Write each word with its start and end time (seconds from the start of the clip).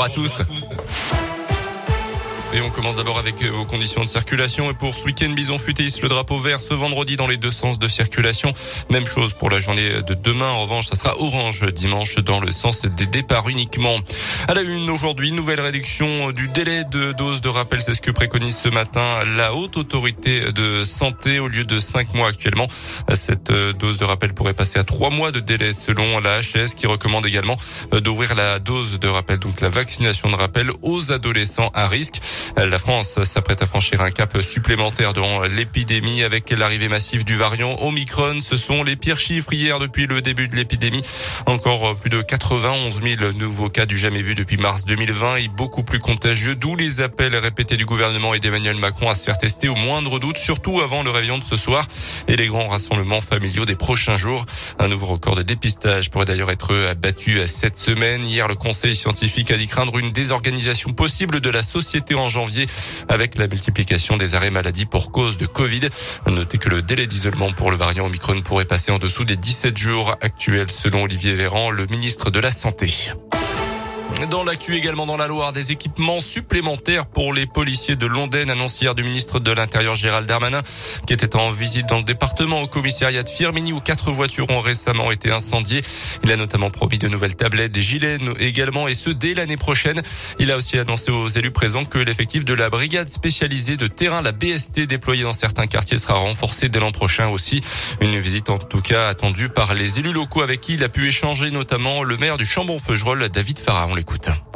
à 0.00 0.08
tous. 0.08 0.42
Et 2.54 2.62
on 2.62 2.70
commence 2.70 2.96
d'abord 2.96 3.18
avec 3.18 3.42
euh, 3.42 3.50
vos 3.50 3.66
conditions 3.66 4.02
de 4.02 4.08
circulation. 4.08 4.70
Et 4.70 4.74
pour 4.74 4.94
ce 4.94 5.04
week-end, 5.04 5.28
Bison 5.30 5.58
Futéis, 5.58 6.00
le 6.02 6.08
drapeau 6.08 6.38
vert 6.38 6.60
ce 6.60 6.72
vendredi 6.72 7.16
dans 7.16 7.26
les 7.26 7.36
deux 7.36 7.50
sens 7.50 7.78
de 7.78 7.86
circulation. 7.88 8.54
Même 8.88 9.06
chose 9.06 9.34
pour 9.34 9.50
la 9.50 9.60
journée 9.60 10.00
de 10.00 10.14
demain. 10.14 10.48
En 10.48 10.62
revanche, 10.62 10.86
ça 10.86 10.96
sera 10.96 11.20
orange 11.20 11.70
dimanche 11.74 12.16
dans 12.16 12.40
le 12.40 12.50
sens 12.50 12.82
des 12.82 13.06
départs 13.06 13.50
uniquement. 13.50 13.98
À 14.48 14.54
la 14.54 14.62
une 14.62 14.88
aujourd'hui, 14.88 15.30
nouvelle 15.30 15.60
réduction 15.60 16.30
du 16.30 16.48
délai 16.48 16.84
de 16.84 17.12
dose 17.12 17.42
de 17.42 17.50
rappel. 17.50 17.82
C'est 17.82 17.92
ce 17.92 18.00
que 18.00 18.10
préconise 18.10 18.56
ce 18.56 18.70
matin 18.70 19.24
la 19.36 19.54
haute 19.54 19.76
autorité 19.76 20.50
de 20.52 20.84
santé 20.84 21.40
au 21.40 21.48
lieu 21.48 21.64
de 21.64 21.78
cinq 21.78 22.14
mois 22.14 22.28
actuellement. 22.28 22.66
Cette 23.12 23.50
euh, 23.50 23.74
dose 23.74 23.98
de 23.98 24.06
rappel 24.06 24.32
pourrait 24.32 24.54
passer 24.54 24.78
à 24.78 24.84
trois 24.84 25.10
mois 25.10 25.32
de 25.32 25.40
délai 25.40 25.74
selon 25.74 26.18
la 26.20 26.40
HS 26.40 26.74
qui 26.74 26.86
recommande 26.86 27.26
également 27.26 27.58
euh, 27.92 28.00
d'ouvrir 28.00 28.34
la 28.34 28.58
dose 28.58 28.98
de 28.98 29.08
rappel, 29.08 29.38
donc 29.38 29.60
la 29.60 29.68
vaccination 29.68 30.30
de 30.30 30.34
rappel 30.34 30.70
aux 30.80 31.12
adolescents 31.12 31.70
à 31.74 31.88
risque. 31.88 32.22
La 32.56 32.78
France 32.78 33.22
s'apprête 33.22 33.62
à 33.62 33.66
franchir 33.66 34.00
un 34.00 34.10
cap 34.10 34.42
supplémentaire 34.42 35.12
dans 35.12 35.42
l'épidémie 35.42 36.22
avec 36.22 36.50
l'arrivée 36.50 36.88
massive 36.88 37.24
du 37.24 37.36
variant 37.36 37.76
Omicron. 37.80 38.40
Ce 38.40 38.56
sont 38.56 38.82
les 38.82 38.96
pires 38.96 39.18
chiffres 39.18 39.52
hier 39.52 39.78
depuis 39.78 40.06
le 40.06 40.20
début 40.22 40.48
de 40.48 40.56
l'épidémie. 40.56 41.02
Encore 41.46 41.96
plus 41.96 42.10
de 42.10 42.20
91 42.20 43.00
000 43.02 43.32
nouveaux 43.32 43.68
cas 43.68 43.86
du 43.86 43.96
jamais 43.96 44.22
vu 44.22 44.34
depuis 44.34 44.56
mars 44.56 44.84
2020 44.86 45.36
et 45.36 45.48
beaucoup 45.48 45.82
plus 45.82 45.98
contagieux, 45.98 46.54
d'où 46.54 46.74
les 46.74 47.00
appels 47.00 47.36
répétés 47.36 47.76
du 47.76 47.84
gouvernement 47.84 48.34
et 48.34 48.40
d'Emmanuel 48.40 48.76
Macron 48.76 49.08
à 49.08 49.14
se 49.14 49.24
faire 49.24 49.38
tester 49.38 49.68
au 49.68 49.74
moindre 49.74 50.18
doute, 50.18 50.38
surtout 50.38 50.80
avant 50.80 51.02
le 51.02 51.10
réveillon 51.10 51.38
de 51.38 51.44
ce 51.44 51.56
soir 51.56 51.84
et 52.26 52.36
les 52.36 52.48
grands 52.48 52.68
rassemblements 52.68 53.20
familiaux 53.20 53.64
des 53.64 53.76
prochains 53.76 54.16
jours. 54.16 54.44
Un 54.78 54.88
nouveau 54.88 55.06
record 55.06 55.36
de 55.36 55.42
dépistage 55.42 56.10
pourrait 56.10 56.24
d'ailleurs 56.24 56.50
être 56.50 56.94
battu 56.94 57.40
cette 57.46 57.78
semaine. 57.78 58.24
Hier, 58.24 58.48
le 58.48 58.54
conseil 58.54 58.94
scientifique 58.94 59.50
a 59.50 59.56
dit 59.56 59.68
craindre 59.68 59.98
une 59.98 60.12
désorganisation 60.12 60.92
possible 60.92 61.40
de 61.40 61.50
la 61.50 61.62
société 61.62 62.14
janvier 62.28 62.66
avec 63.08 63.38
la 63.38 63.46
multiplication 63.46 64.16
des 64.16 64.34
arrêts 64.34 64.50
maladie 64.50 64.86
pour 64.86 65.12
cause 65.12 65.38
de 65.38 65.46
Covid. 65.46 65.88
Notez 66.26 66.58
que 66.58 66.68
le 66.68 66.82
délai 66.82 67.06
d'isolement 67.06 67.52
pour 67.52 67.70
le 67.70 67.76
variant 67.76 68.06
Omicron 68.06 68.40
pourrait 68.42 68.64
passer 68.64 68.92
en 68.92 68.98
dessous 68.98 69.24
des 69.24 69.36
17 69.36 69.76
jours 69.76 70.16
actuels 70.20 70.70
selon 70.70 71.02
Olivier 71.02 71.34
Véran, 71.34 71.70
le 71.70 71.86
ministre 71.86 72.30
de 72.30 72.40
la 72.40 72.50
Santé. 72.50 73.12
Dans 74.26 74.42
l'actu 74.42 74.74
également 74.74 75.06
dans 75.06 75.16
la 75.16 75.28
Loire, 75.28 75.52
des 75.52 75.70
équipements 75.70 76.18
supplémentaires 76.18 77.06
pour 77.06 77.32
les 77.32 77.46
policiers 77.46 77.94
de 77.94 78.04
Londaine, 78.04 78.50
annoncé 78.50 78.84
hier 78.84 78.94
du 78.96 79.04
ministre 79.04 79.38
de 79.38 79.52
l'Intérieur 79.52 79.94
Gérald 79.94 80.26
Darmanin, 80.26 80.62
qui 81.06 81.14
était 81.14 81.36
en 81.36 81.52
visite 81.52 81.86
dans 81.88 81.98
le 81.98 82.02
département 82.02 82.60
au 82.60 82.66
commissariat 82.66 83.22
de 83.22 83.28
Firmini 83.28 83.72
où 83.72 83.80
quatre 83.80 84.10
voitures 84.10 84.50
ont 84.50 84.60
récemment 84.60 85.12
été 85.12 85.30
incendiées. 85.30 85.82
Il 86.24 86.32
a 86.32 86.36
notamment 86.36 86.68
promis 86.68 86.98
de 86.98 87.06
nouvelles 87.06 87.36
tablettes, 87.36 87.70
des 87.70 87.80
gilets 87.80 88.18
également, 88.40 88.88
et 88.88 88.94
ce 88.94 89.10
dès 89.10 89.34
l'année 89.34 89.56
prochaine. 89.56 90.02
Il 90.40 90.50
a 90.50 90.56
aussi 90.56 90.78
annoncé 90.78 91.12
aux 91.12 91.28
élus 91.28 91.52
présents 91.52 91.84
que 91.84 91.98
l'effectif 91.98 92.44
de 92.44 92.54
la 92.54 92.70
brigade 92.70 93.08
spécialisée 93.08 93.76
de 93.76 93.86
terrain, 93.86 94.20
la 94.20 94.32
BST, 94.32 94.80
déployée 94.80 95.22
dans 95.22 95.32
certains 95.32 95.68
quartiers, 95.68 95.96
sera 95.96 96.14
renforcé 96.14 96.68
dès 96.68 96.80
l'an 96.80 96.90
prochain 96.90 97.28
aussi. 97.28 97.62
Une 98.00 98.18
visite 98.18 98.50
en 98.50 98.58
tout 98.58 98.80
cas 98.80 99.08
attendue 99.08 99.48
par 99.48 99.74
les 99.74 100.00
élus 100.00 100.12
locaux 100.12 100.42
avec 100.42 100.60
qui 100.60 100.74
il 100.74 100.82
a 100.82 100.88
pu 100.88 101.06
échanger, 101.06 101.52
notamment 101.52 102.02
le 102.02 102.16
maire 102.16 102.36
du 102.36 102.44
Chambon-Feugerolles, 102.44 103.28
David 103.28 103.60
Farah. 103.60 103.86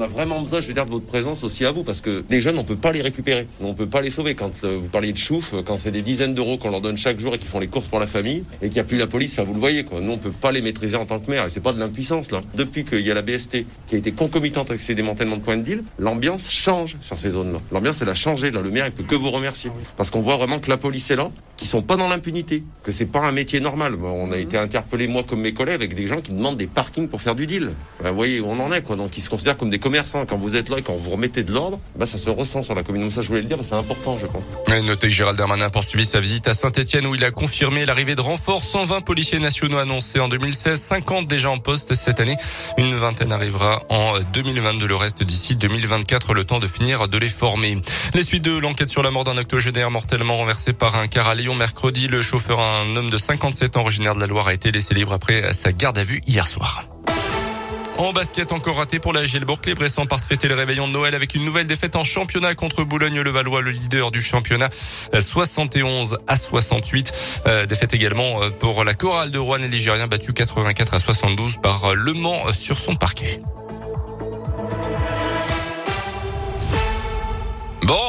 A 0.00 0.06
vraiment 0.06 0.40
besoin, 0.42 0.60
je 0.60 0.68
veux 0.68 0.74
dire, 0.74 0.86
de 0.86 0.90
votre 0.90 1.06
présence 1.06 1.44
aussi 1.44 1.64
à 1.64 1.72
vous, 1.72 1.84
parce 1.84 2.00
que 2.00 2.24
des 2.28 2.40
jeunes, 2.40 2.58
on 2.58 2.64
peut 2.64 2.76
pas 2.76 2.92
les 2.92 3.02
récupérer, 3.02 3.46
on 3.60 3.74
peut 3.74 3.86
pas 3.86 4.00
les 4.00 4.10
sauver. 4.10 4.34
Quand 4.34 4.64
euh, 4.64 4.78
vous 4.80 4.88
parliez 4.88 5.12
de 5.12 5.18
chouf, 5.18 5.54
quand 5.64 5.78
c'est 5.78 5.90
des 5.90 6.02
dizaines 6.02 6.34
d'euros 6.34 6.58
qu'on 6.58 6.70
leur 6.70 6.80
donne 6.80 6.96
chaque 6.96 7.18
jour 7.20 7.34
et 7.34 7.38
qu'ils 7.38 7.48
font 7.48 7.60
les 7.60 7.66
courses 7.66 7.88
pour 7.88 7.98
la 7.98 8.06
famille 8.06 8.44
et 8.60 8.66
qu'il 8.66 8.74
n'y 8.74 8.80
a 8.80 8.84
plus 8.84 8.98
la 8.98 9.06
police, 9.06 9.34
enfin, 9.34 9.44
vous 9.44 9.54
le 9.54 9.60
voyez, 9.60 9.84
quoi. 9.84 10.00
Nous, 10.00 10.12
on 10.12 10.18
peut 10.18 10.30
pas 10.30 10.52
les 10.52 10.62
maîtriser 10.62 10.96
en 10.96 11.06
tant 11.06 11.18
que 11.18 11.30
maire, 11.30 11.46
et 11.46 11.50
c'est 11.50 11.60
pas 11.60 11.72
de 11.72 11.78
l'impuissance 11.78 12.30
là. 12.30 12.40
Depuis 12.54 12.84
qu'il 12.84 13.00
y 13.00 13.10
a 13.10 13.14
la 13.14 13.22
BST 13.22 13.64
qui 13.86 13.94
a 13.94 13.98
été 13.98 14.12
concomitante 14.12 14.70
avec 14.70 14.82
ces 14.82 14.94
démantèlements 14.94 15.36
de 15.36 15.42
points 15.42 15.56
de 15.56 15.62
deal, 15.62 15.84
l'ambiance 15.98 16.50
change 16.50 16.96
sur 17.00 17.18
ces 17.18 17.30
zones-là. 17.30 17.58
L'ambiance, 17.72 18.02
elle 18.02 18.08
a 18.08 18.14
changé. 18.14 18.50
Là, 18.50 18.60
le 18.60 18.70
maire, 18.70 18.86
il 18.86 18.92
peut 18.92 19.04
que 19.04 19.14
vous 19.14 19.30
remercier, 19.30 19.70
parce 19.96 20.10
qu'on 20.10 20.20
voit 20.20 20.36
vraiment 20.36 20.58
que 20.58 20.70
la 20.70 20.76
police 20.76 21.10
est 21.10 21.16
là, 21.16 21.30
qu'ils 21.56 21.68
sont 21.68 21.82
pas 21.82 21.96
dans 21.96 22.08
l'impunité, 22.08 22.62
que 22.82 22.92
c'est 22.92 23.06
pas 23.06 23.20
un 23.20 23.32
métier 23.32 23.60
normal. 23.60 23.96
on 24.02 24.30
a 24.32 24.36
été 24.36 24.56
interpellé 24.58 25.08
moi 25.08 25.22
comme 25.22 25.40
mes 25.40 25.54
collègues 25.54 25.76
avec 25.76 25.94
des 25.94 26.06
gens 26.06 26.20
qui 26.20 26.32
demandent 26.32 26.56
des 26.56 26.66
parkings 26.66 27.08
pour 27.08 27.20
faire 27.20 27.34
du 27.34 27.46
deal. 27.46 27.72
vous 28.02 28.14
voyez 28.14 28.40
où 28.40 28.46
on 28.46 28.60
en 28.60 28.72
est, 28.72 28.82
quoi. 28.82 28.96
Donc, 28.96 29.16
ils 29.16 29.20
se 29.20 29.30
considèrent 29.30 29.56
comme 29.56 29.70
des 29.70 29.78
commerçants 29.78 30.26
quand 30.26 30.36
vous 30.36 30.56
êtes 30.56 30.68
là 30.68 30.78
et 30.78 30.82
quand 30.82 30.96
vous 30.96 31.10
remettez 31.10 31.42
de 31.42 31.52
l'ordre, 31.52 31.80
bah, 31.96 32.06
ça 32.06 32.18
se 32.18 32.30
ressent 32.30 32.62
sur 32.62 32.74
la 32.74 32.82
commune. 32.82 33.02
Donc 33.02 33.12
ça, 33.12 33.22
je 33.22 33.28
voulais 33.28 33.42
le 33.42 33.48
dire, 33.48 33.58
c'est 33.62 33.74
important, 33.74 34.18
je 34.20 34.26
pense. 34.26 34.44
Et 34.74 34.82
notez 34.82 35.08
que 35.08 35.14
Gérald 35.14 35.38
Darmanin 35.38 35.66
a 35.66 35.70
poursuivi 35.70 36.04
sa 36.04 36.20
visite 36.20 36.48
à 36.48 36.54
Saint-Etienne 36.54 37.06
où 37.06 37.14
il 37.14 37.24
a 37.24 37.30
confirmé 37.30 37.86
l'arrivée 37.86 38.14
de 38.14 38.20
renforts. 38.20 38.62
120 38.62 39.00
policiers 39.00 39.38
nationaux 39.38 39.78
annoncés 39.78 40.20
en 40.20 40.28
2016, 40.28 40.78
50 40.78 41.26
déjà 41.26 41.50
en 41.50 41.58
poste 41.58 41.94
cette 41.94 42.20
année. 42.20 42.36
Une 42.78 42.94
vingtaine 42.94 43.32
arrivera 43.32 43.82
en 43.88 44.14
2022, 44.32 44.86
le 44.86 44.96
reste 44.96 45.22
d'ici 45.22 45.56
2024, 45.56 46.34
le 46.34 46.44
temps 46.44 46.58
de 46.58 46.66
finir 46.66 47.08
de 47.08 47.18
les 47.18 47.28
former. 47.28 47.78
Les 48.14 48.22
suites 48.22 48.44
de 48.44 48.56
l'enquête 48.56 48.88
sur 48.88 49.02
la 49.02 49.10
mort 49.10 49.24
d'un 49.24 49.36
octogénaire 49.36 49.90
mortellement 49.90 50.36
renversé 50.36 50.72
par 50.72 50.96
un 50.96 51.06
car 51.06 51.28
à 51.28 51.34
Mercredi. 51.54 52.08
Le 52.08 52.22
chauffeur, 52.22 52.60
un 52.60 52.96
homme 52.96 53.10
de 53.10 53.18
57 53.18 53.76
ans 53.76 53.80
originaire 53.80 54.14
de 54.14 54.20
la 54.20 54.26
Loire, 54.26 54.48
a 54.48 54.54
été 54.54 54.72
laissé 54.72 54.94
libre 54.94 55.12
après 55.12 55.52
sa 55.52 55.72
garde 55.72 55.98
à 55.98 56.02
vue 56.02 56.20
hier 56.26 56.46
soir. 56.48 56.86
En 57.98 58.12
basket, 58.12 58.52
encore 58.52 58.76
raté 58.76 58.98
pour 58.98 59.14
la 59.14 59.24
Gilbourg. 59.24 59.58
Les 59.64 59.74
Bressans 59.74 60.04
partent 60.04 60.24
fêter 60.24 60.48
le 60.48 60.54
réveillon 60.54 60.86
de 60.86 60.92
Noël 60.92 61.14
avec 61.14 61.34
une 61.34 61.44
nouvelle 61.44 61.66
défaite 61.66 61.96
en 61.96 62.04
championnat 62.04 62.54
contre 62.54 62.84
Boulogne-le-Valois, 62.84 63.62
le 63.62 63.70
leader 63.70 64.10
du 64.10 64.20
championnat, 64.20 64.68
71 64.72 66.18
à 66.26 66.36
68. 66.36 67.40
Euh, 67.46 67.64
défaite 67.64 67.94
également 67.94 68.42
euh, 68.42 68.50
pour 68.50 68.84
la 68.84 68.92
chorale 68.92 69.30
de 69.30 69.38
Rouen 69.38 69.58
et 69.58 69.68
Ligérien, 69.68 70.08
battu 70.08 70.34
84 70.34 70.92
à 70.92 70.98
72 70.98 71.56
par 71.62 71.94
Le 71.94 72.12
Mans 72.12 72.52
sur 72.52 72.78
son 72.78 72.96
parquet. 72.96 73.40
Bon. 77.82 78.06